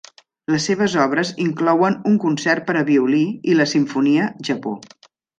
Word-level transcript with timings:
Les 0.51 0.63
seves 0.67 0.93
obres 1.01 1.31
inclouen 1.43 1.97
un 2.11 2.15
concert 2.23 2.65
per 2.69 2.75
a 2.79 2.83
violí 2.87 3.21
i 3.53 3.59
la 3.59 3.67
simfonia 3.73 4.31
'Japó'. 4.41 4.73